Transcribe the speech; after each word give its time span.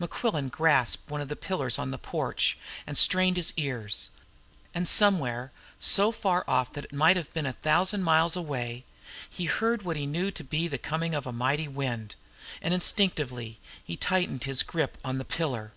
Mequillen 0.00 0.48
grasped 0.50 1.10
one 1.10 1.20
of 1.20 1.28
the 1.28 1.36
pillars 1.36 1.78
of 1.78 1.90
the 1.90 1.98
porch 1.98 2.56
and 2.86 2.96
strained 2.96 3.36
his 3.36 3.52
ears. 3.58 4.08
And 4.72 4.88
somewhere, 4.88 5.52
so 5.78 6.10
far 6.10 6.44
off 6.48 6.72
that 6.72 6.86
it 6.86 6.94
might 6.94 7.18
have 7.18 7.30
been 7.34 7.52
thousands 7.62 8.00
of 8.00 8.04
miles 8.06 8.36
away, 8.36 8.86
he 9.28 9.44
heard 9.44 9.82
what 9.82 9.98
he 9.98 10.06
knew 10.06 10.30
to 10.30 10.42
be 10.42 10.66
the 10.66 10.78
coming 10.78 11.14
of 11.14 11.26
a 11.26 11.30
mighty 11.30 11.68
wind, 11.68 12.16
and 12.62 12.72
instinctively 12.72 13.60
he 13.84 13.98
tightened 13.98 14.44
his 14.44 14.62
grip 14.62 14.96
on 15.04 15.18
the 15.18 15.26
pillar. 15.26 15.74